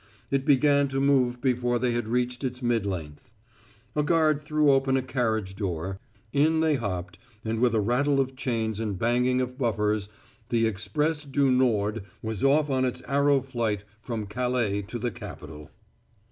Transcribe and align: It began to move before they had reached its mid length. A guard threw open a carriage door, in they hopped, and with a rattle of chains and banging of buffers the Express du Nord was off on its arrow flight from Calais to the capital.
It 0.31 0.45
began 0.45 0.87
to 0.87 0.99
move 0.99 1.41
before 1.41 1.77
they 1.77 1.91
had 1.91 2.07
reached 2.07 2.43
its 2.43 2.63
mid 2.63 2.87
length. 2.87 3.29
A 3.95 4.01
guard 4.01 4.41
threw 4.41 4.71
open 4.71 4.97
a 4.97 5.03
carriage 5.03 5.55
door, 5.55 5.99
in 6.33 6.59
they 6.61 6.73
hopped, 6.73 7.19
and 7.45 7.59
with 7.59 7.75
a 7.75 7.81
rattle 7.81 8.19
of 8.19 8.35
chains 8.35 8.79
and 8.79 8.97
banging 8.97 9.41
of 9.41 9.59
buffers 9.59 10.09
the 10.49 10.65
Express 10.65 11.23
du 11.23 11.51
Nord 11.51 12.01
was 12.23 12.43
off 12.43 12.67
on 12.67 12.83
its 12.83 13.03
arrow 13.07 13.41
flight 13.41 13.83
from 14.01 14.25
Calais 14.25 14.81
to 14.87 14.97
the 14.97 15.11
capital. 15.11 15.69